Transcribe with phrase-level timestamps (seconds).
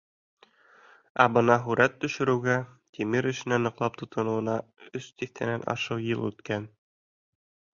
[1.25, 2.55] Ә бына һүрәт төшөрөүгә,
[2.99, 4.57] тимер эшенә ныҡлап тотоноуына
[5.01, 6.67] өс тиҫтәнән ашыу йыл үткән.